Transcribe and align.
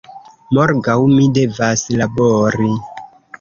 Morgaŭ 0.57 0.95
mi 1.17 1.27
devas 1.35 1.85
labori" 2.01 2.73